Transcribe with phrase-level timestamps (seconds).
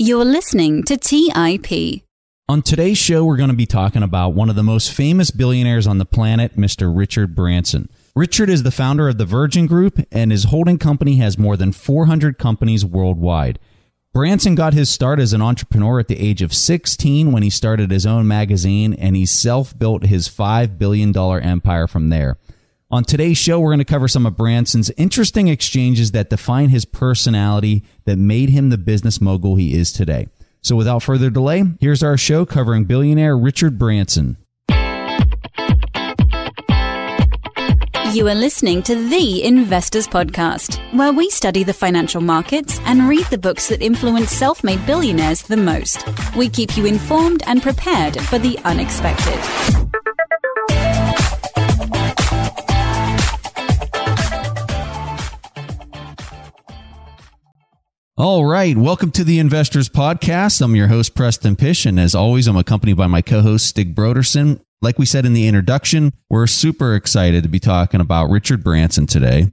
[0.00, 2.04] You're listening to TIP.
[2.48, 5.88] On today's show, we're going to be talking about one of the most famous billionaires
[5.88, 6.96] on the planet, Mr.
[6.96, 7.88] Richard Branson.
[8.14, 11.72] Richard is the founder of the Virgin Group, and his holding company has more than
[11.72, 13.58] 400 companies worldwide.
[14.14, 17.90] Branson got his start as an entrepreneur at the age of 16 when he started
[17.90, 22.38] his own magazine, and he self built his $5 billion empire from there.
[22.90, 26.86] On today's show, we're going to cover some of Branson's interesting exchanges that define his
[26.86, 30.28] personality that made him the business mogul he is today.
[30.62, 34.38] So without further delay, here's our show covering billionaire Richard Branson.
[38.14, 43.26] You are listening to The Investors Podcast, where we study the financial markets and read
[43.26, 46.06] the books that influence self made billionaires the most.
[46.34, 50.07] We keep you informed and prepared for the unexpected.
[58.18, 58.76] All right.
[58.76, 60.60] Welcome to the Investors Podcast.
[60.60, 61.86] I'm your host, Preston Pysh.
[61.86, 64.60] And as always, I'm accompanied by my co host, Stig Brodersen.
[64.82, 69.06] Like we said in the introduction, we're super excited to be talking about Richard Branson
[69.06, 69.52] today.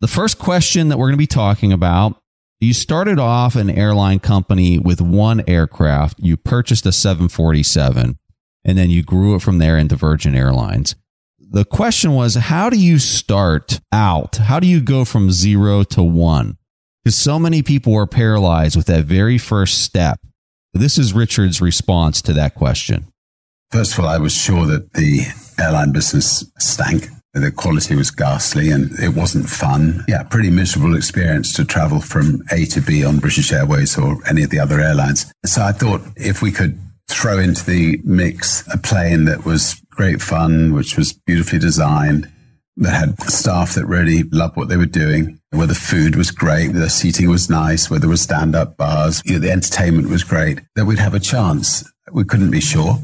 [0.00, 2.18] The first question that we're going to be talking about
[2.58, 6.18] you started off an airline company with one aircraft.
[6.18, 8.18] You purchased a 747
[8.64, 10.94] and then you grew it from there into Virgin Airlines.
[11.38, 14.36] The question was, how do you start out?
[14.36, 16.56] How do you go from zero to one?
[17.06, 20.18] Because so many people were paralyzed with that very first step.
[20.74, 23.06] This is Richard's response to that question.
[23.70, 25.20] First of all, I was sure that the
[25.56, 27.06] airline business stank.
[27.32, 30.04] The quality was ghastly and it wasn't fun.
[30.08, 34.42] Yeah, pretty miserable experience to travel from A to B on British Airways or any
[34.42, 35.32] of the other airlines.
[35.44, 36.76] So I thought if we could
[37.08, 42.28] throw into the mix a plane that was great fun, which was beautifully designed,
[42.78, 46.68] that had staff that really loved what they were doing, where the food was great,
[46.68, 50.22] the seating was nice, where there were stand up bars, you know, the entertainment was
[50.22, 51.90] great, that we'd have a chance.
[52.12, 52.98] We couldn't be sure.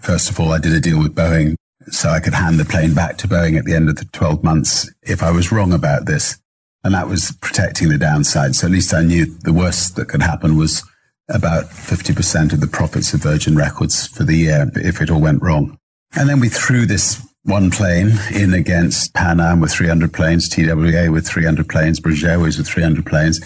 [0.00, 1.56] First of all, I did a deal with Boeing
[1.88, 4.42] so I could hand the plane back to Boeing at the end of the 12
[4.42, 6.38] months if I was wrong about this.
[6.82, 8.54] And that was protecting the downside.
[8.54, 10.82] So at least I knew the worst that could happen was
[11.30, 15.42] about 50% of the profits of Virgin Records for the year if it all went
[15.42, 15.78] wrong.
[16.14, 21.10] And then we threw this one plane in against Pan Am with 300 planes, TWA
[21.12, 23.40] with 300 planes, British Airways with 300 planes,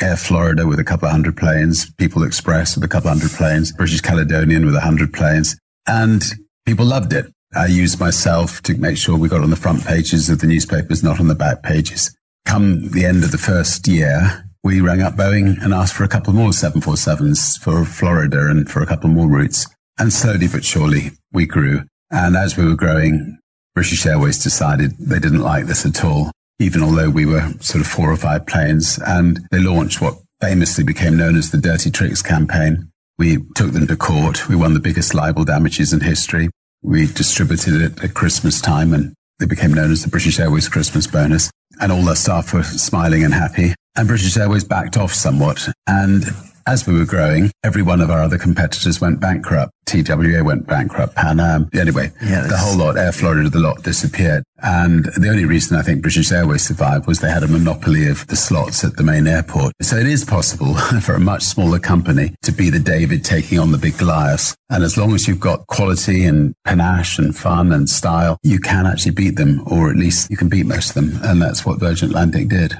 [0.00, 3.34] Air Florida with a couple of hundred planes, People Express with a couple of hundred
[3.36, 5.56] planes, British Caledonian with a 100 planes.
[5.86, 6.24] And
[6.66, 7.32] people loved it.
[7.54, 11.04] I used myself to make sure we got on the front pages of the newspapers,
[11.04, 12.14] not on the back pages.
[12.44, 16.08] Come the end of the first year, we rang up Boeing and asked for a
[16.08, 19.68] couple more 747s for Florida and for a couple more routes.
[19.96, 21.82] And slowly but surely we grew.
[22.10, 23.38] And as we were growing,
[23.74, 26.30] British Airways decided they didn't like this at all,
[26.60, 29.00] even although we were sort of four or five planes.
[29.04, 32.90] And they launched what famously became known as the Dirty Tricks campaign.
[33.18, 34.48] We took them to court.
[34.48, 36.50] We won the biggest libel damages in history.
[36.82, 41.06] We distributed it at Christmas time and it became known as the British Airways Christmas
[41.06, 41.50] bonus.
[41.80, 43.74] And all their staff were smiling and happy.
[43.96, 45.68] And British Airways backed off somewhat.
[45.88, 46.24] And
[46.66, 49.72] as we were growing, every one of our other competitors went bankrupt.
[49.86, 51.68] TWA went bankrupt, Pan Am.
[51.74, 54.42] Anyway, yeah, the whole lot, Air Florida, the lot disappeared.
[54.62, 58.26] And the only reason I think British Airways survived was they had a monopoly of
[58.28, 59.74] the slots at the main airport.
[59.82, 63.72] So it is possible for a much smaller company to be the David taking on
[63.72, 64.56] the big Goliath.
[64.70, 68.86] And as long as you've got quality and panache and fun and style, you can
[68.86, 71.20] actually beat them, or at least you can beat most of them.
[71.22, 72.78] And that's what Virgin Atlantic did.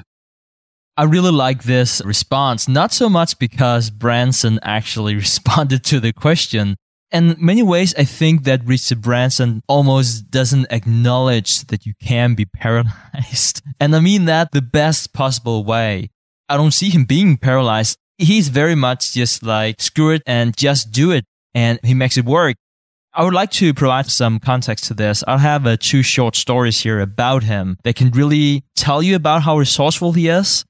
[0.97, 6.77] I really like this response, not so much because Branson actually responded to the question.
[7.11, 12.45] In many ways, I think that Richard Branson almost doesn't acknowledge that you can be
[12.45, 13.61] paralyzed.
[13.79, 16.11] And I mean that the best possible way.
[16.47, 17.97] I don't see him being paralyzed.
[18.17, 21.25] He's very much just like, screw it and just do it.
[21.53, 22.55] And he makes it work.
[23.13, 25.23] I would like to provide some context to this.
[25.27, 29.43] I'll have uh, two short stories here about him that can really tell you about
[29.43, 30.63] how resourceful he is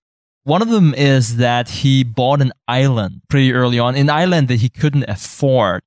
[0.46, 4.62] one of them is that he bought an island pretty early on, an island that
[4.62, 5.82] he couldn't afford.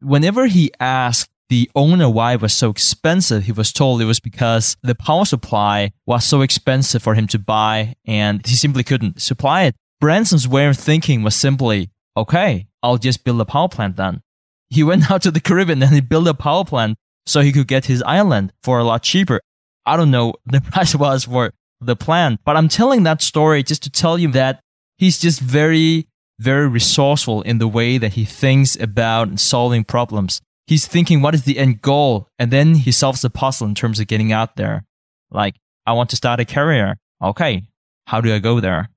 [0.00, 4.20] Whenever he asked the owner why it was so expensive, he was told it was
[4.20, 9.20] because the power supply was so expensive for him to buy and he simply couldn't
[9.20, 9.74] supply it.
[10.00, 14.22] Branson's way of thinking was simply, okay, I'll just build a power plant then.
[14.70, 17.66] He went out to the Caribbean and he built a power plant so he could
[17.66, 19.40] get his island for a lot cheaper.
[19.84, 21.52] I don't know the price was for
[21.86, 22.38] the plan.
[22.44, 24.60] But I'm telling that story just to tell you that
[24.96, 26.08] he's just very,
[26.38, 30.40] very resourceful in the way that he thinks about solving problems.
[30.66, 32.28] He's thinking, what is the end goal?
[32.38, 34.84] And then he solves the puzzle in terms of getting out there.
[35.30, 36.96] Like, I want to start a career.
[37.22, 37.64] Okay.
[38.06, 38.88] How do I go there?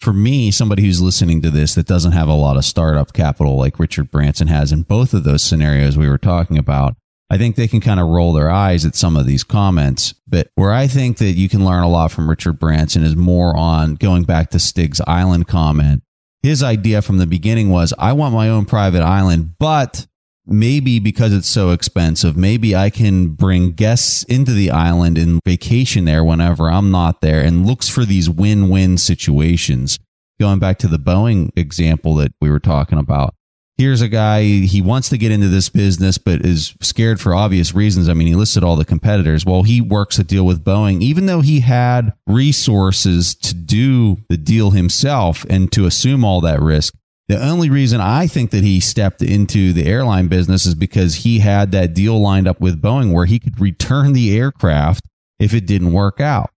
[0.00, 3.56] for me, somebody who's listening to this that doesn't have a lot of startup capital
[3.56, 6.96] like Richard Branson has in both of those scenarios we were talking about,
[7.30, 10.14] I think they can kind of roll their eyes at some of these comments.
[10.26, 13.56] But where I think that you can learn a lot from Richard Branson is more
[13.56, 16.02] on going back to Stig's island comment.
[16.42, 20.06] His idea from the beginning was I want my own private island, but
[20.46, 26.06] maybe because it's so expensive, maybe I can bring guests into the island and vacation
[26.06, 29.98] there whenever I'm not there and looks for these win win situations.
[30.40, 33.34] Going back to the Boeing example that we were talking about
[33.78, 37.74] here's a guy he wants to get into this business but is scared for obvious
[37.74, 38.08] reasons.
[38.08, 39.46] I mean he listed all the competitors.
[39.46, 44.36] Well he works a deal with boeing even though he had resources to do the
[44.36, 46.94] deal himself and to assume all that risk.
[47.28, 51.40] The only reason i think that he stepped into the airline business is because he
[51.40, 55.04] had that deal lined up with boeing where he could return the aircraft
[55.38, 56.50] if it didn't work out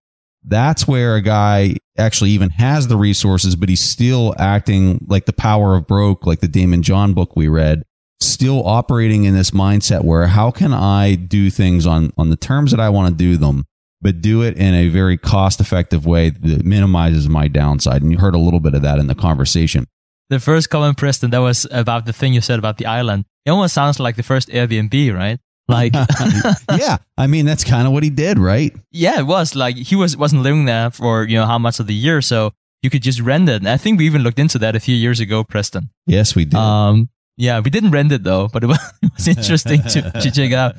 [0.43, 5.33] that's where a guy actually even has the resources, but he's still acting like the
[5.33, 7.83] power of broke, like the Daymond John book we read,
[8.19, 12.71] still operating in this mindset where how can I do things on, on the terms
[12.71, 13.65] that I want to do them,
[14.01, 18.01] but do it in a very cost effective way that minimizes my downside.
[18.01, 19.85] And you heard a little bit of that in the conversation.
[20.29, 23.25] The first comment, Preston, that was about the thing you said about the island.
[23.45, 25.39] It almost sounds like the first Airbnb, right?
[25.71, 25.93] Like,
[26.77, 28.75] yeah, I mean that's kind of what he did, right?
[28.91, 31.87] Yeah, it was like he was wasn't living there for you know how much of
[31.87, 32.51] the year, so
[32.83, 33.61] you could just rent it.
[33.61, 35.89] And I think we even looked into that a few years ago, Preston.
[36.05, 36.55] Yes, we did.
[36.55, 40.31] Um, yeah, we didn't rent it though, but it was, it was interesting to, to
[40.31, 40.75] check out.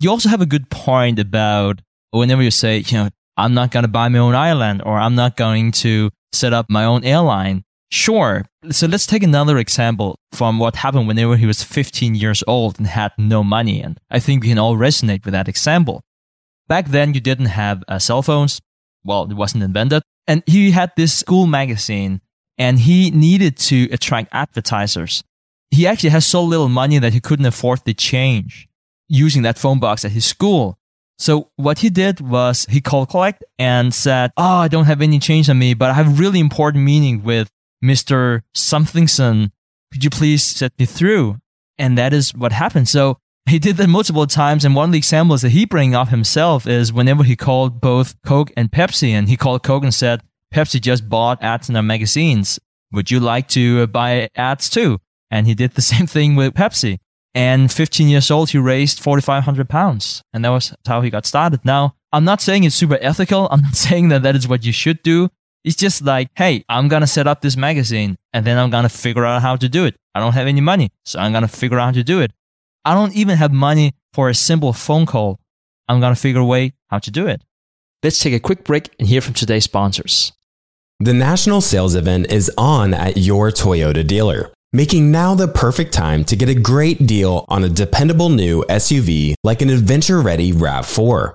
[0.00, 3.84] You also have a good point about whenever you say, you know, I'm not going
[3.84, 7.64] to buy my own island or I'm not going to set up my own airline.
[7.90, 8.44] Sure.
[8.70, 12.86] So let's take another example from what happened whenever he was 15 years old and
[12.86, 13.82] had no money.
[13.82, 16.02] And I think we can all resonate with that example.
[16.68, 18.60] Back then, you didn't have uh, cell phones.
[19.02, 20.02] Well, it wasn't invented.
[20.28, 22.20] And he had this school magazine
[22.56, 25.24] and he needed to attract advertisers.
[25.72, 28.68] He actually has so little money that he couldn't afford the change
[29.08, 30.78] using that phone box at his school.
[31.18, 35.18] So what he did was he called collect and said, Oh, I don't have any
[35.18, 37.50] change on me, but I have really important meeting with
[37.84, 38.42] Mr.
[38.54, 39.50] Somethingson,
[39.92, 41.38] could you please set me through?
[41.78, 42.88] And that is what happened.
[42.88, 44.64] So he did that multiple times.
[44.64, 48.14] And one of the examples that he bring up himself is whenever he called both
[48.22, 50.22] Coke and Pepsi, and he called Coke and said,
[50.54, 52.58] Pepsi just bought ads in our magazines.
[52.92, 54.98] Would you like to uh, buy ads too?
[55.30, 56.98] And he did the same thing with Pepsi.
[57.34, 60.22] And 15 years old, he raised 4,500 pounds.
[60.32, 61.64] And that was how he got started.
[61.64, 63.48] Now, I'm not saying it's super ethical.
[63.50, 65.30] I'm not saying that that is what you should do.
[65.64, 68.84] It's just like, hey, I'm going to set up this magazine and then I'm going
[68.84, 69.94] to figure out how to do it.
[70.14, 72.32] I don't have any money, so I'm going to figure out how to do it.
[72.84, 75.38] I don't even have money for a simple phone call.
[75.88, 77.42] I'm going to figure a way how to do it.
[78.02, 80.32] Let's take a quick break and hear from today's sponsors.
[81.00, 86.24] The national sales event is on at your Toyota dealer, making now the perfect time
[86.24, 91.34] to get a great deal on a dependable new SUV like an adventure ready RAV4.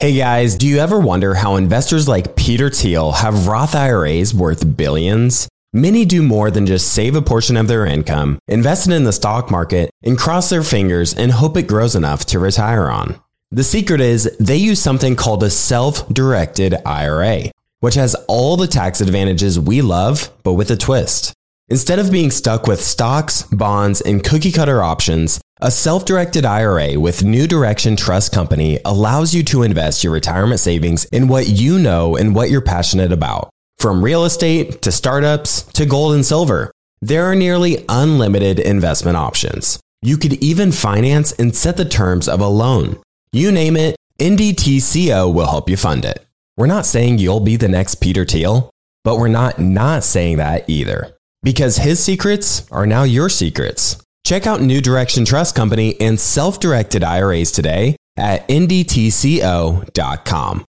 [0.00, 4.76] Hey guys, do you ever wonder how investors like Peter Thiel have Roth IRAs worth
[4.76, 5.48] billions?
[5.72, 9.12] Many do more than just save a portion of their income, invest it in the
[9.12, 13.20] stock market, and cross their fingers and hope it grows enough to retire on.
[13.50, 17.50] The secret is they use something called a self-directed IRA,
[17.80, 21.34] which has all the tax advantages we love, but with a twist.
[21.70, 26.98] Instead of being stuck with stocks, bonds, and cookie cutter options, a self directed IRA
[26.98, 31.78] with New Direction Trust Company allows you to invest your retirement savings in what you
[31.78, 33.50] know and what you're passionate about.
[33.78, 39.80] From real estate to startups to gold and silver, there are nearly unlimited investment options.
[40.00, 43.00] You could even finance and set the terms of a loan.
[43.32, 46.24] You name it, NDTCO will help you fund it.
[46.56, 48.70] We're not saying you'll be the next Peter Thiel,
[49.04, 51.16] but we're not not saying that either.
[51.42, 54.00] Because his secrets are now your secrets.
[54.24, 59.84] Check out New Direction Trust Company and self directed IRAs today at ndtco.com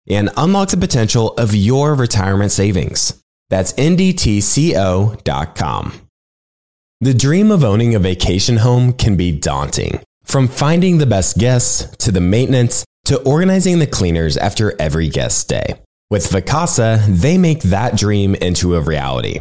[0.09, 3.23] and unlock the potential of your retirement savings.
[3.49, 5.23] That's ndtco.com.
[7.01, 10.01] The dream of owning a vacation home can be daunting.
[10.25, 15.39] From finding the best guests to the maintenance to organizing the cleaners after every guest
[15.39, 15.81] stay.
[16.11, 19.41] With Vacasa, they make that dream into a reality.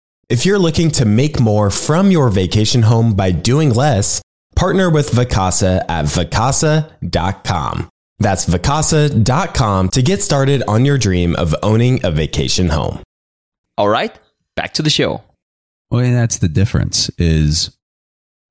[0.31, 4.21] If you're looking to make more from your vacation home by doing less,
[4.55, 7.89] partner with Vacasa at vacasa.com.
[8.17, 12.99] That's vacasa.com to get started on your dream of owning a vacation home.
[13.77, 14.17] All right,
[14.55, 15.21] back to the show.
[15.89, 17.77] Well, and that's the difference is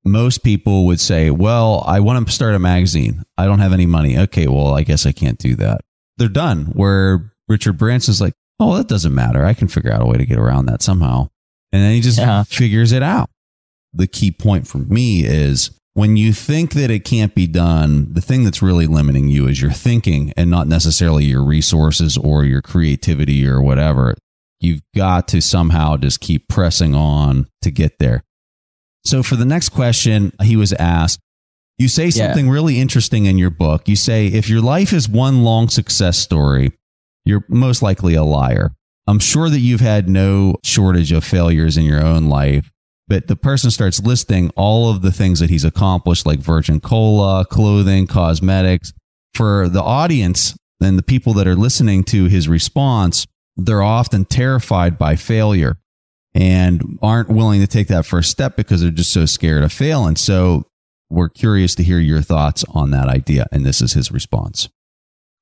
[0.05, 3.23] most people would say, well, I want to start a magazine.
[3.39, 4.19] I don't have any money.
[4.19, 5.81] Okay, well, I guess I can't do that.
[6.17, 6.65] They're done.
[6.73, 9.43] Where Richard Branson's like, oh, that doesn't matter.
[9.43, 11.29] I can figure out a way to get around that somehow.
[11.71, 12.43] And then he just Yeah.
[12.43, 13.29] figures it out.
[13.93, 18.21] The key point for me is when you think that it can't be done, the
[18.21, 22.61] thing that's really limiting you is your thinking and not necessarily your resources or your
[22.61, 24.15] creativity or whatever.
[24.61, 28.21] You've got to somehow just keep pressing on to get there.
[29.05, 31.19] So for the next question, he was asked,
[31.77, 32.27] you say Yeah.
[32.27, 33.89] something really interesting in your book.
[33.89, 36.71] You say, if your life is one long success story,
[37.25, 38.71] you're most likely a liar.
[39.07, 42.69] I'm sure that you've had no shortage of failures in your own life,
[43.07, 47.45] but the person starts listing all of the things that he's accomplished, like Virgin Cola,
[47.45, 48.93] clothing, cosmetics.
[49.33, 54.97] For the audience and the people that are listening to his response, they're often terrified
[54.97, 55.77] by failure
[56.33, 60.15] and aren't willing to take that first step because they're just so scared of failing.
[60.15, 60.65] So
[61.09, 63.47] we're curious to hear your thoughts on that idea.
[63.51, 64.69] And this is his response.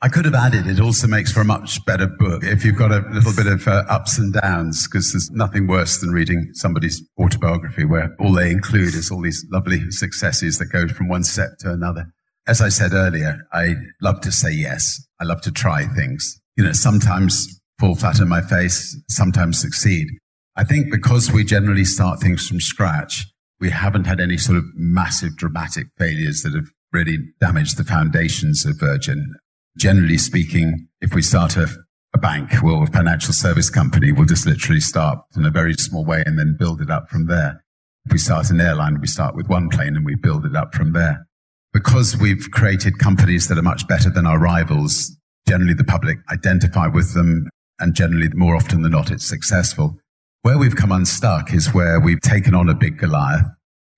[0.02, 2.94] I could have added, it also makes for a much better book if you've got
[2.94, 7.04] a little bit of uh, ups and downs, because there's nothing worse than reading somebody's
[7.20, 11.58] autobiography where all they include is all these lovely successes that go from one step
[11.60, 12.14] to another.
[12.48, 15.06] As I said earlier, I love to say yes.
[15.20, 16.40] I love to try things.
[16.56, 20.08] You know, sometimes fall flat on my face, sometimes succeed.
[20.56, 23.26] I think because we generally start things from scratch,
[23.60, 28.66] we haven't had any sort of massive dramatic failures that have really damaged the foundations
[28.66, 29.36] of Virgin
[29.80, 31.68] generally speaking, if we start a,
[32.14, 36.06] a bank or a financial service company, we'll just literally start in a very small
[36.06, 37.64] way and then build it up from there.
[38.06, 40.76] If we start an airline, we start with one plane and we build it up
[40.76, 41.26] from there.
[41.72, 45.16] Because we've created companies that are much better than our rivals,
[45.48, 47.48] generally the public identify with them
[47.80, 49.98] and generally more often than not it's successful.
[50.42, 53.46] Where we've come unstuck is where we've taken on a big Goliath,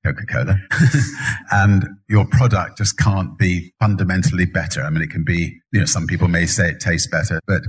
[0.04, 0.60] Coca-Cola,
[1.52, 4.82] and your product just can't be fundamentally better.
[4.82, 7.62] I mean, it can be, you know, some people may say it tastes better, but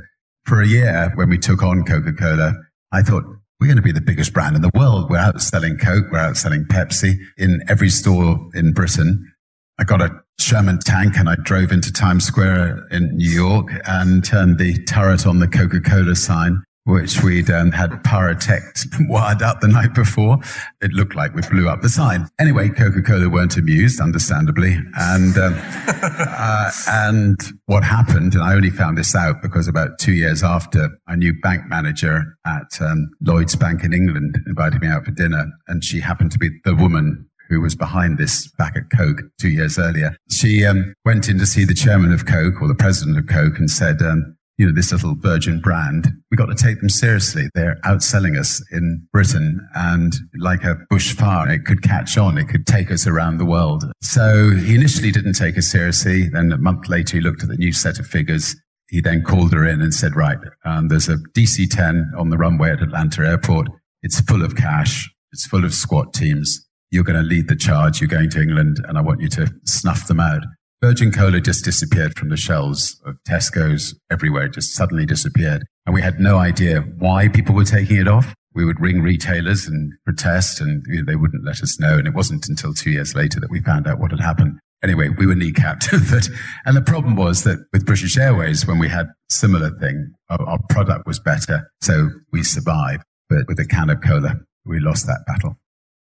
[0.44, 2.54] for a year when we took on Coca-Cola,
[2.90, 3.24] I thought
[3.60, 5.08] we're going to be the biggest brand in the world.
[5.08, 6.06] We're outselling Coke.
[6.10, 9.32] We're outselling Pepsi in every store in Britain.
[9.78, 10.10] I got a
[10.40, 15.26] Sherman tank and I drove into Times Square in New York and turned the turret
[15.26, 20.38] on the Coca-Cola sign which we'd um, had pyrotech wired up the night before.
[20.80, 22.28] It looked like we blew up the sign.
[22.40, 24.78] Anyway, Coca-Cola weren't amused, understandably.
[24.96, 25.54] And, um,
[25.86, 30.88] uh, and what happened, and I only found this out because about two years after,
[31.06, 35.46] a new bank manager at um, Lloyd's Bank in England invited me out for dinner,
[35.68, 39.50] and she happened to be the woman who was behind this back at Coke two
[39.50, 40.16] years earlier.
[40.30, 43.58] She um, went in to see the chairman of Coke or the president of Coke
[43.58, 47.48] and said, um, you know, this little virgin brand, we got to take them seriously.
[47.54, 52.38] They're outselling us in Britain and like a bushfire, it could catch on.
[52.38, 53.84] It could take us around the world.
[54.02, 56.28] So he initially didn't take us seriously.
[56.28, 58.54] Then a month later, he looked at the new set of figures.
[58.88, 62.36] He then called her in and said, right, um, there's a DC 10 on the
[62.36, 63.68] runway at Atlanta airport.
[64.02, 65.10] It's full of cash.
[65.32, 66.68] It's full of squat teams.
[66.90, 68.00] You're going to lead the charge.
[68.02, 70.42] You're going to England and I want you to snuff them out.
[70.82, 74.46] Virgin Cola just disappeared from the shelves of Tesco's everywhere.
[74.46, 75.64] It just suddenly disappeared.
[75.86, 78.34] And we had no idea why people were taking it off.
[78.52, 81.98] We would ring retailers and protest and you know, they wouldn't let us know.
[81.98, 84.58] And it wasn't until two years later that we found out what had happened.
[84.82, 85.88] Anyway, we were kneecapped.
[86.10, 86.28] but,
[86.66, 90.58] and the problem was that with British Airways, when we had similar thing, our, our
[90.68, 91.70] product was better.
[91.80, 93.04] So we survived.
[93.28, 94.34] But with a can of cola,
[94.64, 95.56] we lost that battle.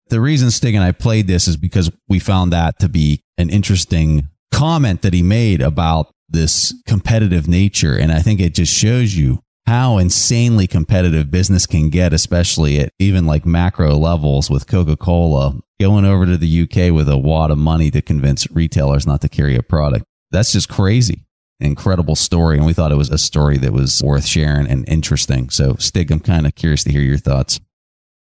[0.07, 3.51] The reason Stig and I played this is because we found that to be an
[3.51, 7.97] interesting comment that he made about this competitive nature.
[7.97, 12.89] And I think it just shows you how insanely competitive business can get, especially at
[12.99, 17.51] even like macro levels with Coca Cola going over to the UK with a wad
[17.51, 20.05] of money to convince retailers not to carry a product.
[20.31, 21.25] That's just crazy.
[21.59, 22.57] Incredible story.
[22.57, 25.49] And we thought it was a story that was worth sharing and interesting.
[25.49, 27.59] So, Stig, I'm kind of curious to hear your thoughts.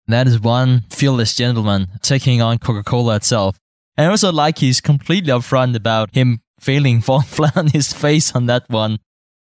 [0.07, 3.57] That is one fearless gentleman taking on Coca Cola itself.
[4.01, 8.35] And I also like he's completely upfront about him failing, falling flat on his face
[8.35, 8.97] on that one.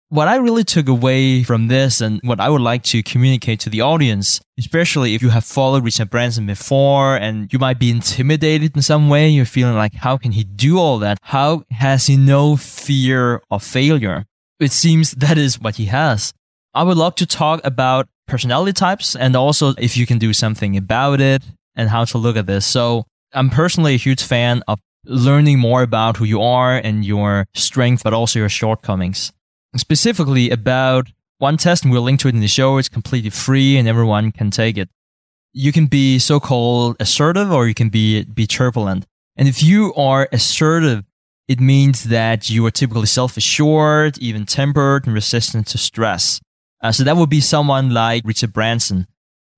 [0.08, 3.70] What I really took away from this and what I would like to communicate to
[3.70, 8.74] the audience, especially if you have followed Richard Branson before and you might be intimidated
[8.74, 11.18] in some way, you're feeling like, how can he do all that?
[11.22, 14.24] How has he no fear of failure?
[14.58, 16.32] It seems that is what he has.
[16.74, 20.76] I would love to talk about personality types and also if you can do something
[20.76, 21.44] about it
[21.76, 22.66] and how to look at this.
[22.66, 27.46] So I'm personally a huge fan of learning more about who you are and your
[27.54, 29.32] strength, but also your shortcomings
[29.76, 31.08] specifically about
[31.38, 32.78] one test, and we'll link to it in the show.
[32.78, 34.88] It's completely free and everyone can take it.
[35.52, 39.06] You can be so-called assertive or you can be, be turbulent.
[39.36, 41.04] And if you are assertive,
[41.46, 46.40] it means that you are typically self-assured, even tempered and resistant to stress.
[46.82, 49.06] Uh, so that would be someone like Richard Branson,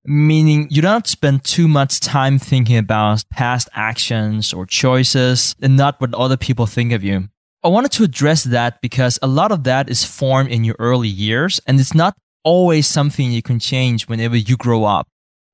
[0.05, 5.99] meaning you don't spend too much time thinking about past actions or choices and not
[6.01, 7.29] what other people think of you.
[7.63, 11.07] I wanted to address that because a lot of that is formed in your early
[11.07, 15.07] years and it's not always something you can change whenever you grow up.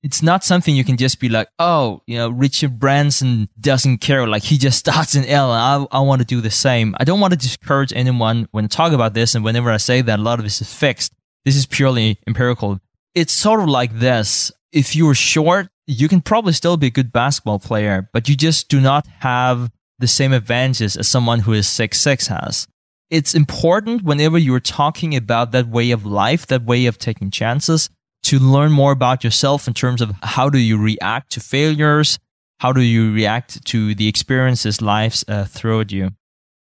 [0.03, 4.25] It's not something you can just be like, oh, you know, Richard Branson doesn't care.
[4.25, 6.95] Like he just starts in L and I, I want to do the same.
[6.97, 9.35] I don't want to discourage anyone when I talk about this.
[9.35, 11.11] And whenever I say that, a lot of this is fixed.
[11.43, 12.79] This is purely empirical.
[13.17, 14.51] It's sort of like this.
[14.71, 18.69] If you're short, you can probably still be a good basketball player, but you just
[18.69, 22.67] do not have the same advantages as someone who is six six has.
[23.09, 27.89] It's important whenever you're talking about that way of life, that way of taking chances,
[28.25, 32.19] to learn more about yourself in terms of how do you react to failures,
[32.59, 36.11] how do you react to the experiences life uh, throw at you.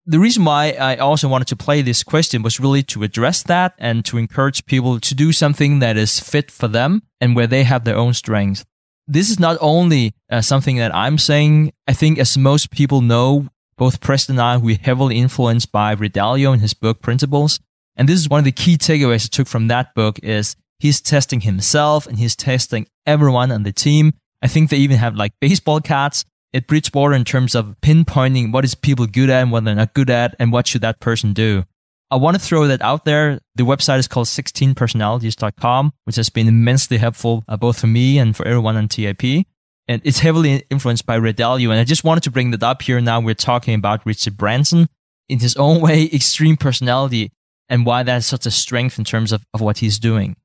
[0.09, 3.73] The reason why I also wanted to play this question was really to address that
[3.77, 7.63] and to encourage people to do something that is fit for them and where they
[7.63, 8.63] have their own strengths
[9.07, 11.71] this is not only uh, something that I'm saying.
[11.87, 16.09] I think, as most people know, both Preston and I, we're heavily influenced by Ray
[16.09, 17.59] Dalio in his book Principles.
[17.95, 21.01] And this is one of the key takeaways I took from that book is he's
[21.01, 24.13] testing himself and he's testing everyone on the team.
[24.41, 26.25] I think they even have like baseball cards
[26.57, 29.93] at Bridgewater in terms of pinpointing what is people good at and what they're not
[29.93, 31.63] good at and what should that person do.
[32.09, 33.39] I want to throw that out there.
[33.55, 38.35] The website is called 16personalities.com, which has been immensely helpful uh, both for me and
[38.35, 39.45] for everyone on TIP.
[39.89, 41.69] And it's heavily influenced by Ray Dalio.
[41.69, 42.99] And I just wanted to bring that up here.
[42.99, 44.87] Now we're talking about Richard Branson
[45.29, 47.31] in his own way, extreme personality
[47.69, 50.35] and why that's such a strength in terms of, of what he's doing.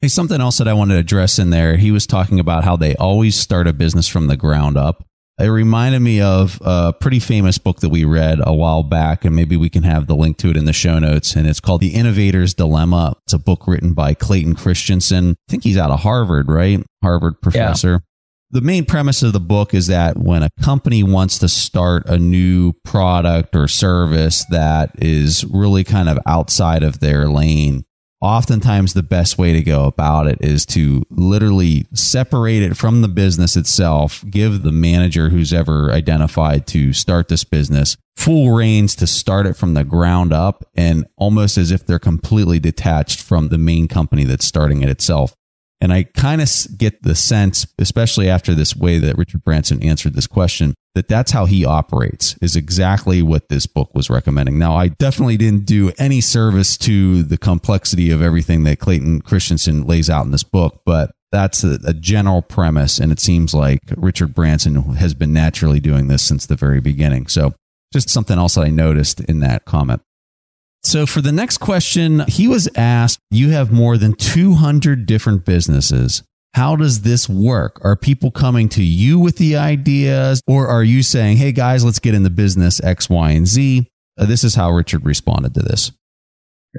[0.00, 1.76] Hey, something else that I wanted to address in there.
[1.76, 5.06] He was talking about how they always start a business from the ground up.
[5.38, 9.36] It reminded me of a pretty famous book that we read a while back, and
[9.36, 11.36] maybe we can have the link to it in the show notes.
[11.36, 13.16] And it's called The Innovator's Dilemma.
[13.26, 15.32] It's a book written by Clayton Christensen.
[15.32, 16.82] I think he's out of Harvard, right?
[17.02, 17.90] Harvard professor.
[17.90, 17.98] Yeah.
[18.52, 22.16] The main premise of the book is that when a company wants to start a
[22.16, 27.84] new product or service that is really kind of outside of their lane,
[28.26, 33.08] oftentimes the best way to go about it is to literally separate it from the
[33.08, 39.06] business itself, give the manager who's ever identified to start this business full reins to
[39.06, 43.58] start it from the ground up and almost as if they're completely detached from the
[43.58, 45.34] main company that's starting it itself.
[45.80, 50.14] And I kind of get the sense, especially after this way that Richard Branson answered
[50.14, 54.58] this question, that that's how he operates is exactly what this book was recommending.
[54.58, 59.86] Now, I definitely didn't do any service to the complexity of everything that Clayton Christensen
[59.86, 62.98] lays out in this book, but that's a, a general premise.
[62.98, 67.26] And it seems like Richard Branson has been naturally doing this since the very beginning.
[67.26, 67.52] So
[67.92, 70.00] just something else that I noticed in that comment.
[70.82, 76.22] So for the next question, he was asked, you have more than 200 different businesses.
[76.54, 77.78] How does this work?
[77.84, 81.98] Are people coming to you with the ideas or are you saying, hey guys, let's
[81.98, 83.90] get in the business X, Y, and Z?
[84.18, 85.92] Uh, this is how Richard responded to this.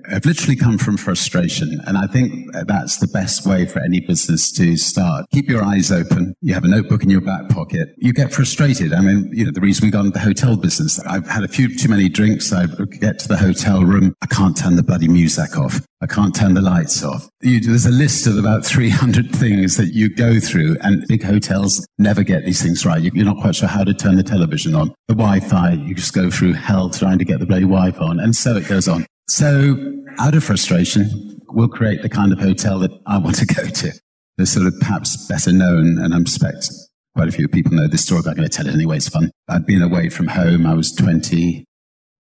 [0.10, 1.80] Have literally come from frustration.
[1.86, 5.26] And I think that's the best way for any business to start.
[5.32, 6.34] Keep your eyes open.
[6.42, 7.90] You have a notebook in your back pocket.
[7.98, 8.94] You get frustrated.
[8.94, 11.48] I mean, you know, the reason we got into the hotel business, I've had a
[11.48, 12.52] few too many drinks.
[12.54, 12.66] I
[13.00, 14.14] get to the hotel room.
[14.22, 15.82] I can't turn the bloody music off.
[16.00, 17.28] I can't turn the lights off.
[17.42, 21.88] You, there's a list of about 300 things that you go through and big hotels
[21.98, 23.02] never get these things right.
[23.02, 24.94] You're not quite sure how to turn the television on.
[25.08, 28.20] The Wi-Fi, you just go through hell trying to get the bloody Wi-Fi on.
[28.20, 29.08] And so it goes on.
[29.30, 33.66] So out of frustration, we'll create the kind of hotel that I want to go
[33.66, 33.92] to.
[34.38, 36.70] The sort of perhaps better known, and I suspect
[37.16, 38.98] quite a few people know this story, but I'm going to tell it anyway.
[38.98, 39.32] It's fun.
[39.50, 40.66] I'd been away from home.
[40.66, 41.66] I was 28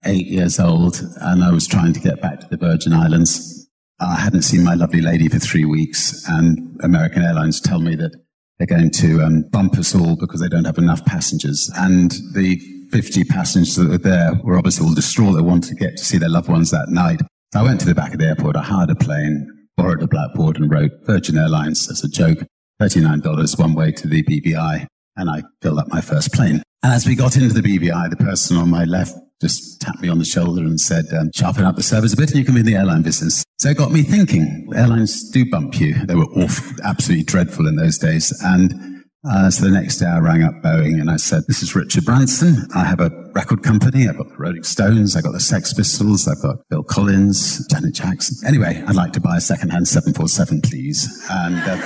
[0.06, 3.70] years old, and I was trying to get back to the Virgin Islands.
[4.00, 8.12] I hadn't seen my lovely lady for three weeks, and American Airlines tell me that
[8.58, 11.72] they're going to um, bump us all because they don't have enough passengers.
[11.76, 12.60] And the
[12.92, 15.36] 50 passengers that were there were obviously all distraught.
[15.36, 17.22] They wanted to get to see their loved ones that night.
[17.56, 18.56] I went to the back of the airport.
[18.56, 22.40] I hired a plane, borrowed a blackboard and wrote Virgin Airlines as a joke,
[22.82, 24.86] $39 one way to the BVI.
[25.16, 26.62] And I filled up my first plane.
[26.84, 30.10] And as we got into the BVI, the person on my left just tapped me
[30.10, 32.54] on the shoulder and said, um, sharpen up the service a bit and you can
[32.54, 33.44] be in the airline business.
[33.60, 35.94] So it got me thinking, airlines do bump you.
[36.06, 38.34] They were awful, absolutely dreadful in those days.
[38.44, 38.97] And
[39.30, 42.06] uh, so the next day I rang up Boeing and I said, this is Richard
[42.06, 42.68] Branson.
[42.74, 44.08] I have a record company.
[44.08, 45.16] I've got the Rolling Stones.
[45.16, 46.28] I've got the Sex Pistols.
[46.28, 48.48] I've got Phil Collins, Janet Jackson.
[48.48, 51.28] Anyway, I'd like to buy a second-hand 747, please.
[51.30, 51.78] And, uh,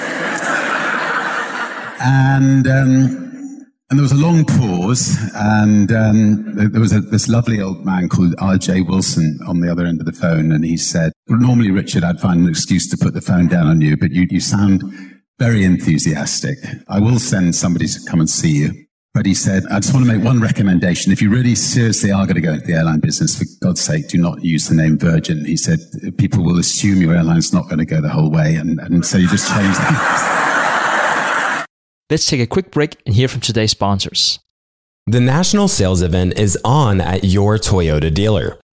[1.99, 3.21] and, um,
[3.89, 8.07] and there was a long pause, and um, there was a, this lovely old man
[8.07, 8.83] called R.J.
[8.83, 12.21] Wilson on the other end of the phone, and he said, well, "Normally, Richard, I'd
[12.21, 14.81] find an excuse to put the phone down on you, but you, you sound
[15.41, 16.59] very enthusiastic.
[16.87, 18.85] I will send somebody to come and see you.
[19.15, 21.11] But he said, I just want to make one recommendation.
[21.11, 24.07] If you really seriously are going to go into the airline business, for God's sake,
[24.07, 25.43] do not use the name Virgin.
[25.43, 25.79] He said,
[26.19, 28.53] people will assume your airline's not going to go the whole way.
[28.53, 31.65] And, and so you just change that.
[32.11, 34.39] Let's take a quick break and hear from today's sponsors.
[35.07, 38.59] The national sales event is on at your Toyota dealer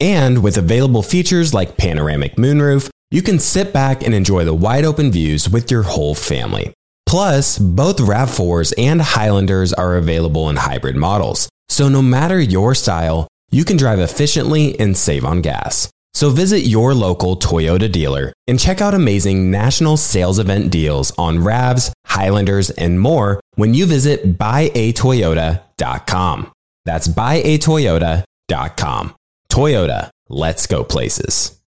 [0.00, 4.84] and with available features like panoramic moonroof, you can sit back and enjoy the wide
[4.84, 6.72] open views with your whole family.
[7.06, 11.48] Plus, both RAV4s and Highlanders are available in hybrid models.
[11.70, 15.90] So no matter your style, you can drive efficiently and save on gas.
[16.12, 21.38] So visit your local Toyota dealer and check out amazing national sales event deals on
[21.38, 26.52] RAVs, Highlanders, and more when you visit buyatoyota.com.
[26.84, 29.14] That's buyatoyota.com.
[29.58, 31.60] Toyota, let's go places.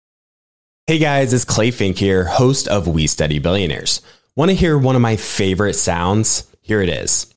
[0.86, 4.02] Hey guys, it's Clay Fink here, host of We Study Billionaires.
[4.36, 6.45] Want to hear one of my favorite sounds?
[6.62, 7.34] Here it is.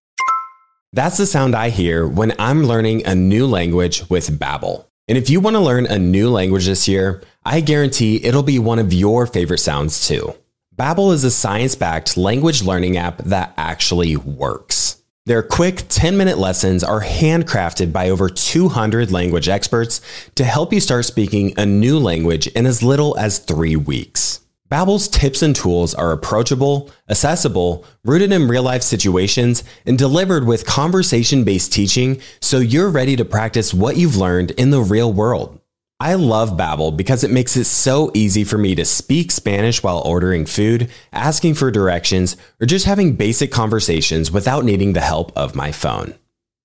[0.93, 4.85] That's the sound I hear when I'm learning a new language with Babbel.
[5.09, 8.59] And if you want to learn a new language this year, I guarantee it'll be
[8.59, 10.35] one of your favorite sounds too.
[10.77, 15.02] Babbel is a science-backed language learning app that actually works.
[15.25, 20.01] Their quick 10 minute lessons are handcrafted by over 200 language experts
[20.35, 24.41] to help you start speaking a new language in as little as three weeks.
[24.69, 30.67] Babbel's tips and tools are approachable, accessible, rooted in real life situations, and delivered with
[30.67, 35.62] conversation based teaching so you're ready to practice what you've learned in the real world.
[36.03, 40.03] I love Babbel because it makes it so easy for me to speak Spanish while
[40.05, 45.55] ordering food, asking for directions, or just having basic conversations without needing the help of
[45.55, 46.15] my phone.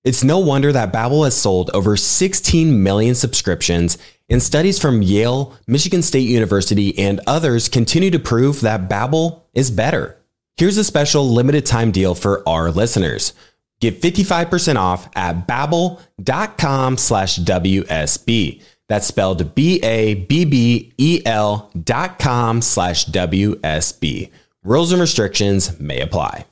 [0.02, 3.96] It's no wonder that Babbel has sold over 16 million subscriptions,
[4.28, 9.70] and studies from Yale, Michigan State University, and others continue to prove that Babbel is
[9.70, 10.18] better.
[10.56, 13.34] Here's a special limited time deal for our listeners.
[13.78, 18.62] Get 55% off at babbel.com slash WSB.
[18.88, 20.30] That's spelled B-A-B-B-E-L
[21.84, 24.30] dot com slash W-S-B.
[24.64, 26.46] Rules and restrictions may apply.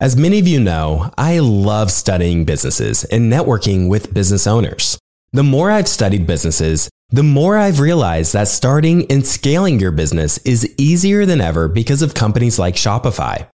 [0.00, 4.98] As many of you know, I love studying businesses and networking with business owners.
[5.32, 10.38] The more I've studied businesses, the more I've realized that starting and scaling your business
[10.38, 13.46] is easier than ever because of companies like Shopify.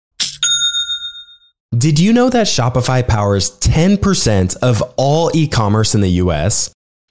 [1.76, 6.70] Did you know that Shopify powers 10% of all e-commerce in the US?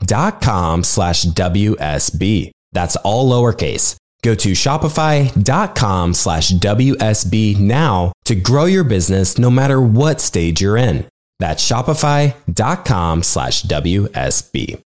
[0.00, 2.50] shopify.com slash WSB.
[2.72, 3.96] That's all lowercase.
[4.22, 10.76] Go to shopify.com slash WSB now to grow your business no matter what stage you're
[10.76, 11.06] in.
[11.38, 14.82] That's shopify.com slash WSB.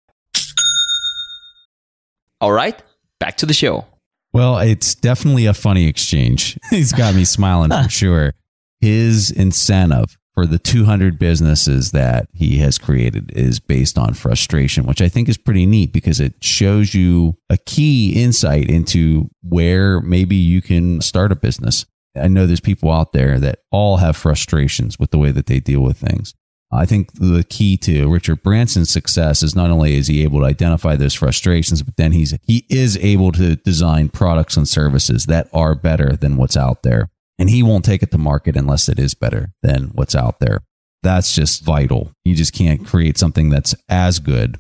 [2.41, 2.81] All right,
[3.19, 3.87] back to the show.
[4.33, 6.59] Well, it's definitely a funny exchange.
[6.71, 8.35] He's got me smiling for sure.
[8.81, 15.01] His incentive for the 200 businesses that he has created is based on frustration, which
[15.01, 20.37] I think is pretty neat because it shows you a key insight into where maybe
[20.37, 21.87] you can start a business.
[22.17, 25.61] I know there's people out there that all have frustrations with the way that they
[25.61, 26.35] deal with things.
[26.73, 30.47] I think the key to Richard Branson's success is not only is he able to
[30.47, 35.49] identify those frustrations, but then he's he is able to design products and services that
[35.53, 37.11] are better than what's out there.
[37.39, 40.61] And he won't take it to market unless it is better than what's out there.
[41.03, 42.13] That's just vital.
[42.25, 44.59] You just can't create something that's as good.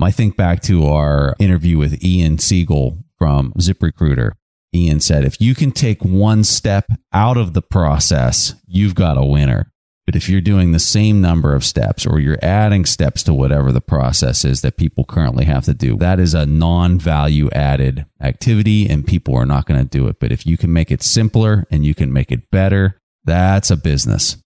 [0.00, 4.32] I think back to our interview with Ian Siegel from ZipRecruiter.
[4.74, 9.24] Ian said, if you can take one step out of the process, you've got a
[9.24, 9.70] winner.
[10.06, 13.72] But if you're doing the same number of steps or you're adding steps to whatever
[13.72, 18.04] the process is that people currently have to do, that is a non value added
[18.20, 20.20] activity and people are not going to do it.
[20.20, 23.76] But if you can make it simpler and you can make it better, that's a
[23.76, 24.36] business.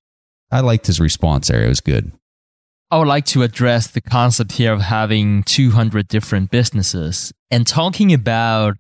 [0.51, 1.65] I liked his response there.
[1.65, 2.13] It was good.
[2.91, 8.15] I would like to address the concept here of having 200 different businesses and talking
[8.15, 8.77] about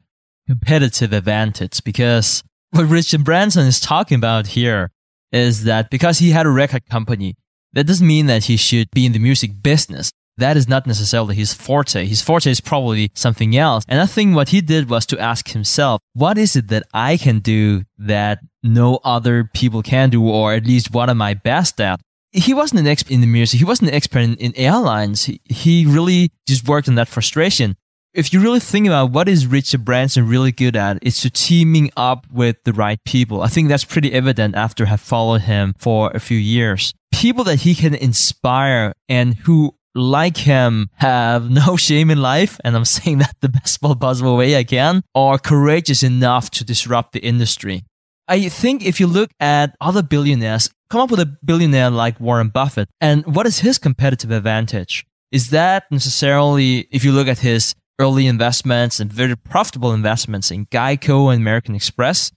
[0.46, 4.90] competitive advantage because what Richard Branson is talking about here
[5.32, 7.34] is that because he had a record company,
[7.72, 10.10] that doesn't mean that he should be in the music business.
[10.38, 12.06] That is not necessarily his forte.
[12.06, 13.84] His forte is probably something else.
[13.88, 17.16] And I think what he did was to ask himself, what is it that I
[17.16, 21.80] can do that no other people can do, or at least what am I best
[21.80, 22.00] at?
[22.30, 23.58] He wasn't an expert in the music.
[23.58, 25.24] He wasn't an expert in, in airlines.
[25.24, 27.76] He, he really just worked on that frustration
[28.14, 31.90] if you really think about what is Richard Branson really good at, it's to teaming
[31.96, 33.42] up with the right people.
[33.42, 36.94] I think that's pretty evident after have followed him for a few years.
[37.12, 42.76] People that he can inspire and who like him have no shame in life, and
[42.76, 47.20] I'm saying that the best possible way I can, are courageous enough to disrupt the
[47.20, 47.84] industry.
[48.26, 52.48] I think if you look at other billionaires, come up with a billionaire like Warren
[52.48, 55.06] Buffett, and what is his competitive advantage?
[55.30, 60.66] Is that necessarily, if you look at his early investments and very profitable investments in
[60.66, 62.32] Geico and American Express?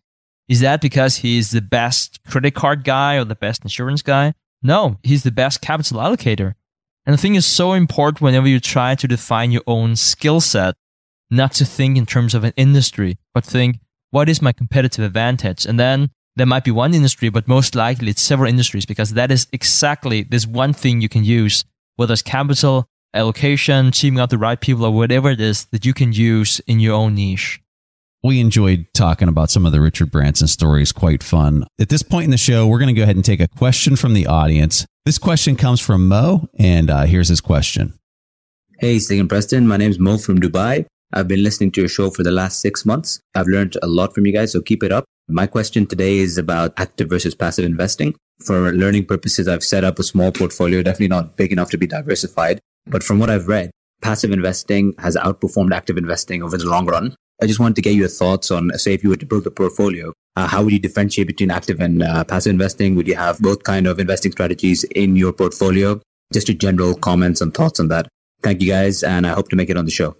[0.47, 4.33] Is that because he's the best credit card guy or the best insurance guy?
[4.61, 6.55] No, he's the best capital allocator.
[7.05, 10.75] And the thing is so important whenever you try to define your own skill set,
[11.29, 13.79] not to think in terms of an industry, but think,
[14.11, 15.65] what is my competitive advantage?
[15.65, 19.31] And then there might be one industry, but most likely it's several industries because that
[19.31, 24.37] is exactly this one thing you can use, whether it's capital, allocation, teaming up the
[24.37, 27.61] right people, or whatever it is that you can use in your own niche.
[28.23, 31.65] We enjoyed talking about some of the Richard Branson stories, quite fun.
[31.79, 33.95] At this point in the show, we're going to go ahead and take a question
[33.95, 34.85] from the audience.
[35.05, 37.95] This question comes from Mo, and uh, here's his question.
[38.77, 39.67] Hey, Stig and Preston.
[39.67, 40.85] My name is Mo from Dubai.
[41.13, 43.19] I've been listening to your show for the last six months.
[43.35, 45.05] I've learned a lot from you guys, so keep it up.
[45.27, 48.15] My question today is about active versus passive investing.
[48.45, 51.87] For learning purposes, I've set up a small portfolio, definitely not big enough to be
[51.87, 52.59] diversified.
[52.87, 57.15] But from what I've read, passive investing has outperformed active investing over the long run.
[57.41, 59.51] I just wanted to get your thoughts on, say, if you were to build a
[59.51, 62.95] portfolio, uh, how would you differentiate between active and uh, passive investing?
[62.95, 65.99] Would you have both kind of investing strategies in your portfolio?
[66.31, 68.07] Just your general comments and thoughts on that.
[68.43, 70.15] Thank you guys, and I hope to make it on the show.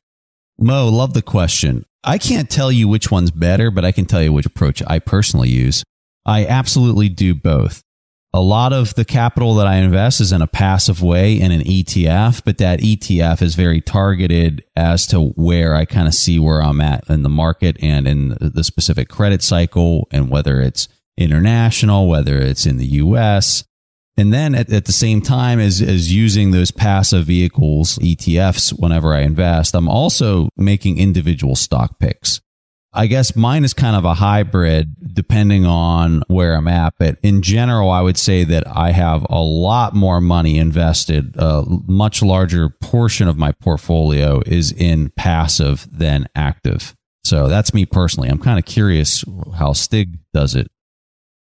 [0.58, 1.86] Mo, love the question.
[2.04, 5.00] I can't tell you which one's better, but I can tell you which approach I
[5.00, 5.84] personally use.
[6.26, 7.82] I absolutely do both.
[8.34, 11.62] A lot of the capital that I invest is in a passive way in an
[11.62, 16.62] ETF, but that ETF is very targeted as to where I kind of see where
[16.64, 22.08] I'm at in the market and in the specific credit cycle and whether it's international,
[22.08, 23.66] whether it's in the US.
[24.16, 29.14] And then at, at the same time as, as using those passive vehicles, ETFs, whenever
[29.14, 32.40] I invest, I'm also making individual stock picks.
[32.94, 36.96] I guess mine is kind of a hybrid depending on where I'm at.
[37.00, 41.36] But in general, I would say that I have a lot more money invested.
[41.38, 46.96] A much larger portion of my portfolio is in passive than active.
[47.24, 48.30] So that's me personally.
[48.30, 49.24] I'm kind of curious
[49.56, 50.70] how Stig does it.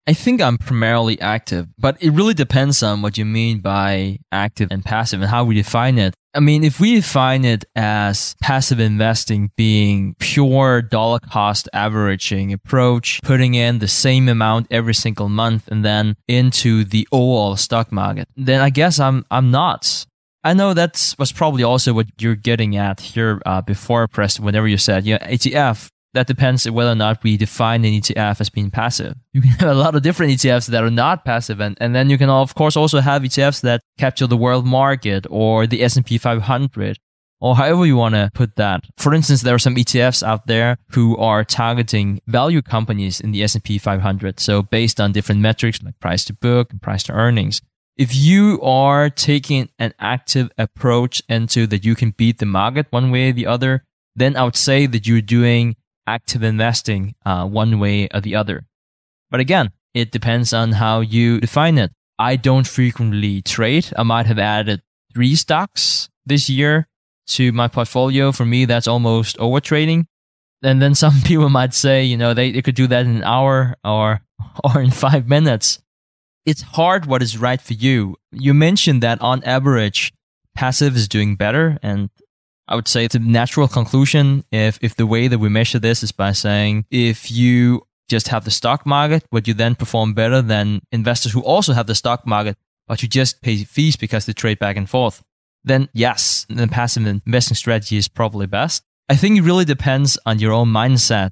[0.06, 4.68] I think I'm primarily active, but it really depends on what you mean by active
[4.70, 6.14] and passive and how we define it.
[6.34, 13.22] I mean, if we define it as passive investing being pure dollar cost averaging approach,
[13.24, 18.28] putting in the same amount every single month and then into the overall stock market,
[18.36, 20.06] then I guess I'm, I'm not.
[20.44, 24.68] I know that's was probably also what you're getting at here uh, before, Preston, whenever
[24.68, 28.72] you said, yeah, ETF that depends whether or not we define an ETF as being
[28.72, 29.16] passive.
[29.34, 32.10] You can have a lot of different ETFs that are not passive, and, and then
[32.10, 36.18] you can of course also have ETFs that capture the world market or the S&P
[36.18, 36.98] 500
[37.44, 38.86] or however you want to put that.
[38.98, 43.44] For instance, there are some ETFs out there who are targeting value companies in the
[43.44, 44.40] S&P 500.
[44.40, 47.62] So based on different metrics like price to book and price to earnings.
[47.98, 53.12] If you are taking an active approach into that you can beat the market one
[53.12, 53.84] way or the other,
[54.16, 55.76] then I would say that you're doing
[56.08, 58.66] active investing uh, one way or the other.
[59.30, 61.92] But again, it depends on how you define it.
[62.20, 63.92] I don't frequently trade.
[63.98, 64.82] I might have added
[65.14, 66.88] three stocks this year
[67.28, 68.32] to my portfolio.
[68.32, 70.08] For me, that's almost over trading.
[70.62, 73.24] And then some people might say, you know, they, they could do that in an
[73.24, 74.22] hour or,
[74.64, 75.80] or in five minutes.
[76.46, 78.18] It's hard what is right for you.
[78.32, 80.14] You mentioned that on average,
[80.56, 81.80] passive is doing better.
[81.82, 82.10] And
[82.68, 86.04] I would say it's a natural conclusion if, if the way that we measure this
[86.04, 90.42] is by saying if you just have the stock market, would you then perform better
[90.42, 94.34] than investors who also have the stock market, but you just pay fees because they
[94.34, 95.24] trade back and forth?
[95.64, 98.84] Then yes, the passive investing strategy is probably best.
[99.10, 101.32] I think it really depends on your own mindset,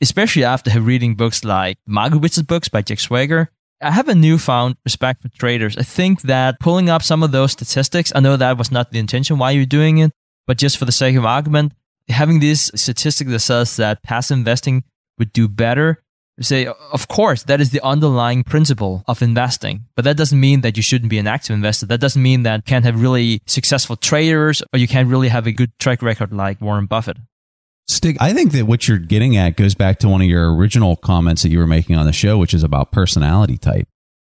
[0.00, 3.48] especially after reading books like Market Wizard books by Jack Schwager.
[3.80, 5.76] I have a newfound respect for traders.
[5.76, 9.00] I think that pulling up some of those statistics, I know that was not the
[9.00, 10.12] intention why you're doing it,
[10.46, 11.72] but just for the sake of argument,
[12.08, 14.84] having this statistic that says that passive investing
[15.18, 16.02] would do better,
[16.40, 19.84] say, of course, that is the underlying principle of investing.
[19.94, 21.86] But that doesn't mean that you shouldn't be an active investor.
[21.86, 25.46] That doesn't mean that you can't have really successful traders or you can't really have
[25.46, 27.18] a good track record like Warren Buffett.
[27.88, 30.96] Stig, I think that what you're getting at goes back to one of your original
[30.96, 33.86] comments that you were making on the show, which is about personality type.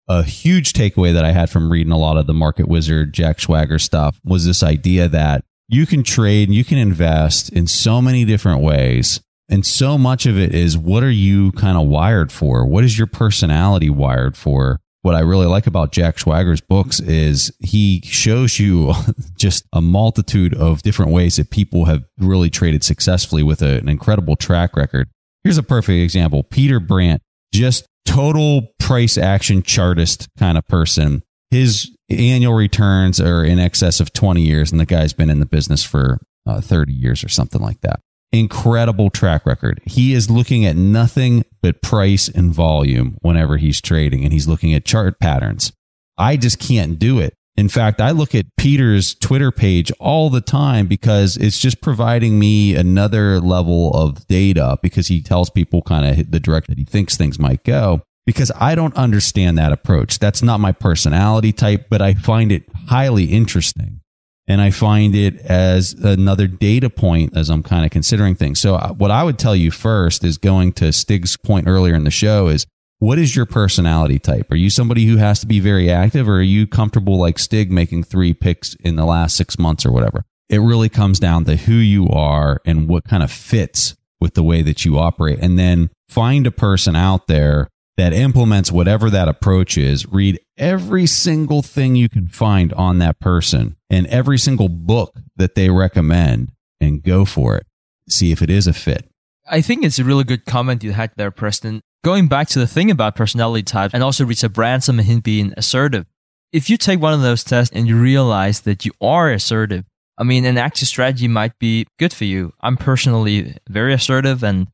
[0.08, 3.38] A huge takeaway that I had from reading a lot of the Market Wizard, Jack
[3.38, 8.02] Schwager stuff was this idea that you can trade and you can invest in so
[8.02, 9.20] many different ways.
[9.48, 12.66] And so much of it is what are you kind of wired for?
[12.66, 14.80] What is your personality wired for?
[15.02, 18.92] What I really like about Jack Schwager's books is he shows you
[19.36, 23.88] just a multitude of different ways that people have really traded successfully with a, an
[23.88, 25.08] incredible track record.
[25.44, 26.42] Here's a perfect example.
[26.42, 27.22] Peter Brandt,
[27.54, 31.22] just total price action chartist kind of person.
[31.50, 35.46] His annual returns are in excess of 20 years, and the guy's been in the
[35.46, 38.00] business for uh, 30 years or something like that.
[38.32, 39.80] Incredible track record.
[39.84, 44.72] He is looking at nothing but price and volume whenever he's trading, and he's looking
[44.72, 45.72] at chart patterns.
[46.16, 47.34] I just can't do it.
[47.56, 52.38] In fact, I look at Peter's Twitter page all the time because it's just providing
[52.38, 56.84] me another level of data because he tells people kind of the direction that he
[56.84, 60.20] thinks things might go because I don't understand that approach.
[60.20, 64.02] That's not my personality type, but I find it highly interesting.
[64.46, 68.60] And I find it as another data point as I'm kind of considering things.
[68.60, 72.04] So, uh, what I would tell you first is going to Stig's point earlier in
[72.04, 72.66] the show is
[73.00, 74.48] what is your personality type?
[74.52, 77.72] Are you somebody who has to be very active, or are you comfortable like Stig
[77.72, 80.24] making three picks in the last six months or whatever?
[80.48, 84.44] It really comes down to who you are and what kind of fits with the
[84.44, 85.40] way that you operate.
[85.40, 91.06] And then find a person out there that implements whatever that approach is, read every
[91.06, 96.52] single thing you can find on that person and every single book that they recommend
[96.80, 97.66] and go for it.
[98.08, 99.08] See if it is a fit.
[99.48, 101.80] I think it's a really good comment you had there, Preston.
[102.02, 105.52] Going back to the thing about personality type and also Richard Branson and him being
[105.56, 106.06] assertive.
[106.52, 109.84] If you take one of those tests and you realize that you are assertive,
[110.16, 112.52] I mean, an active strategy might be good for you.
[112.60, 114.68] I'm personally very assertive and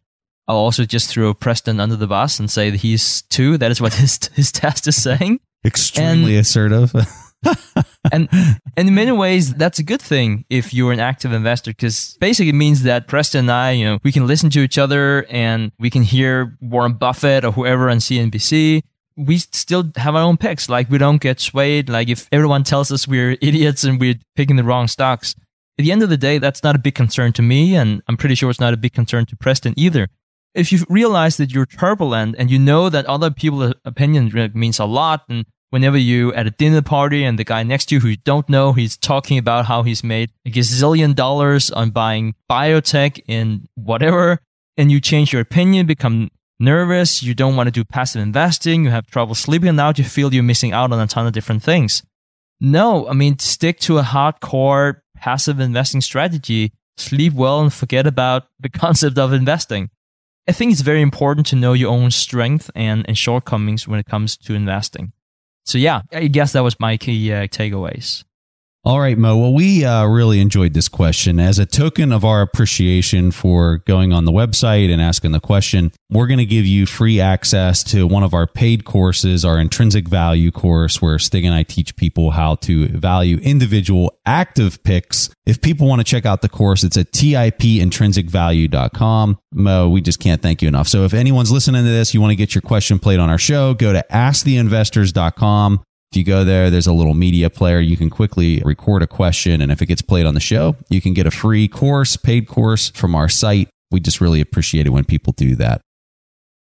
[0.49, 3.59] I'll also just throw Preston under the bus and say that he's two.
[3.59, 5.41] That is what his his test is saying.
[5.65, 6.93] Extremely And- assertive.
[8.13, 8.29] and
[8.77, 12.49] and in many ways that's a good thing if you're an active investor because basically
[12.49, 15.71] it means that Preston and I, you know, we can listen to each other and
[15.79, 18.83] we can hear Warren Buffett or whoever on CNBC.
[19.17, 20.69] We still have our own picks.
[20.69, 21.89] Like we don't get swayed.
[21.89, 25.35] Like if everyone tells us we're idiots and we're picking the wrong stocks,
[25.79, 28.17] at the end of the day, that's not a big concern to me, and I'm
[28.17, 30.09] pretty sure it's not a big concern to Preston either.
[30.57, 34.87] If you realize that you're turbulent and you know that other people's opinion means a
[34.87, 38.09] lot, and whenever you at a dinner party and the guy next to you who
[38.09, 43.21] you don't know, he's talking about how he's made a gazillion dollars on buying biotech
[43.29, 44.39] in whatever,
[44.79, 48.91] and you change your opinion, become nervous, you don't want to do passive investing, you
[48.91, 51.63] have trouble sleeping, and now you feel you're missing out on a ton of different
[51.63, 52.03] things.
[52.61, 58.45] No, I mean, stick to a hardcore passive investing strategy, sleep well, and forget about
[58.59, 59.91] the concept of investing.
[60.49, 64.07] I think it's very important to know your own strength and, and shortcomings when it
[64.07, 65.13] comes to investing.
[65.65, 68.25] So yeah, I guess that was my key uh, takeaways.
[68.87, 69.37] All right, Mo.
[69.37, 71.41] Well, we uh, really enjoyed this question.
[71.41, 75.91] As a token of our appreciation for going on the website and asking the question,
[76.09, 80.07] we're going to give you free access to one of our paid courses, our intrinsic
[80.07, 85.30] value course, where Stig and I teach people how to value individual active picks.
[85.47, 89.39] If people want to check out the course, it's at tipintrinsicvalue.com.
[89.53, 90.87] Mo, we just can't thank you enough.
[90.87, 93.39] So if anyone's listening to this, you want to get your question played on our
[93.39, 95.82] show, go to asktheinvestors.com.
[96.17, 97.79] If you go there, there's a little media player.
[97.79, 99.61] You can quickly record a question.
[99.61, 102.49] And if it gets played on the show, you can get a free course, paid
[102.49, 103.69] course from our site.
[103.91, 105.83] We just really appreciate it when people do that.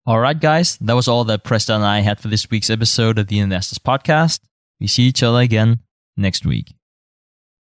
[0.07, 3.16] All right, guys, that was all that Preston and I had for this week's episode
[3.16, 4.40] of the Investors Podcast.
[4.80, 5.78] We see each other again
[6.16, 6.74] next week.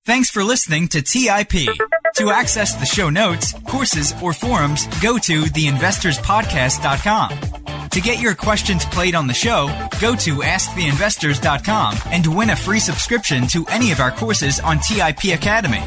[0.04, 1.68] Thanks for listening to TIP.
[2.14, 7.90] To access the show notes, courses, or forums, go to theinvestorspodcast.com.
[7.90, 9.66] To get your questions played on the show,
[10.00, 15.34] go to asktheinvestors.com and win a free subscription to any of our courses on TIP
[15.34, 15.82] Academy.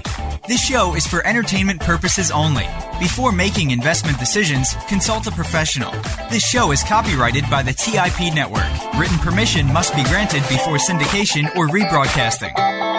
[0.49, 2.65] This show is for entertainment purposes only.
[2.99, 5.93] Before making investment decisions, consult a professional.
[6.30, 8.67] This show is copyrighted by the TIP network.
[8.97, 12.97] Written permission must be granted before syndication or rebroadcasting.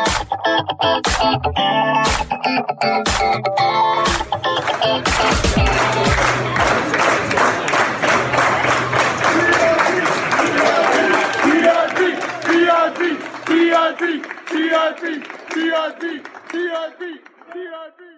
[13.49, 15.03] TRT, TRT,
[15.51, 17.07] TRT, TRT,
[17.53, 18.18] TRT.